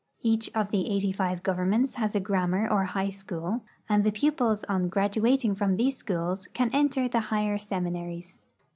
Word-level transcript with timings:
Each 0.23 0.49
of 0.55 0.71
the 0.71 0.89
eighty 0.89 1.11
five 1.11 1.43
governments 1.43 1.93
has 1.93 2.15
a 2.15 2.19
grammar 2.19 2.67
or 2.67 2.85
high 2.85 3.11
school, 3.11 3.61
and 3.87 4.03
the 4.03 4.11
pupils 4.11 4.63
on 4.63 4.87
graduating 4.89 5.53
from 5.53 5.75
these 5.75 5.95
schools 5.95 6.47
can 6.55 6.71
enter 6.73 7.07
the 7.07 7.19
higher 7.29 7.59
seminaries. 7.59 8.39